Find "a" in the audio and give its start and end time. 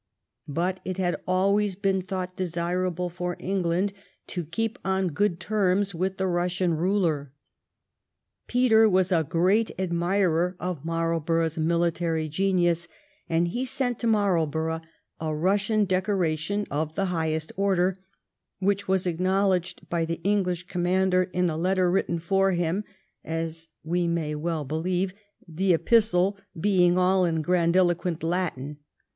9.11-9.23, 15.19-15.25, 21.47-21.55